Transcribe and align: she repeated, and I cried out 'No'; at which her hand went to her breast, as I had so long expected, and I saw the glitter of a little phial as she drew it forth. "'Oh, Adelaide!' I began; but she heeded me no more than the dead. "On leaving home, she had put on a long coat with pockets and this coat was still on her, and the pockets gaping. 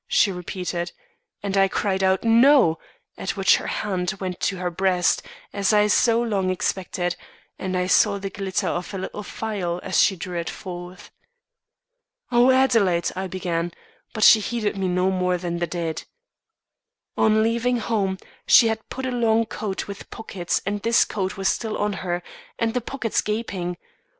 she 0.07 0.31
repeated, 0.31 0.91
and 1.43 1.55
I 1.55 1.67
cried 1.67 2.01
out 2.01 2.23
'No'; 2.23 2.79
at 3.19 3.37
which 3.37 3.57
her 3.57 3.67
hand 3.67 4.15
went 4.19 4.39
to 4.39 4.57
her 4.57 4.71
breast, 4.71 5.21
as 5.53 5.71
I 5.73 5.81
had 5.81 5.91
so 5.91 6.19
long 6.19 6.49
expected, 6.49 7.15
and 7.59 7.77
I 7.77 7.85
saw 7.85 8.17
the 8.17 8.31
glitter 8.31 8.65
of 8.67 8.95
a 8.95 8.97
little 8.97 9.21
phial 9.21 9.79
as 9.83 10.01
she 10.01 10.15
drew 10.15 10.39
it 10.39 10.49
forth. 10.49 11.11
"'Oh, 12.31 12.49
Adelaide!' 12.49 13.11
I 13.15 13.27
began; 13.27 13.73
but 14.11 14.23
she 14.23 14.39
heeded 14.39 14.75
me 14.75 14.87
no 14.87 15.11
more 15.11 15.37
than 15.37 15.59
the 15.59 15.67
dead. 15.67 16.05
"On 17.15 17.43
leaving 17.43 17.77
home, 17.77 18.17
she 18.47 18.69
had 18.69 18.89
put 18.89 19.05
on 19.05 19.13
a 19.13 19.17
long 19.17 19.45
coat 19.45 19.87
with 19.87 20.09
pockets 20.09 20.63
and 20.65 20.81
this 20.81 21.05
coat 21.05 21.37
was 21.37 21.47
still 21.47 21.77
on 21.77 21.93
her, 22.01 22.23
and 22.57 22.73
the 22.73 22.81
pockets 22.81 23.21
gaping. 23.21 23.77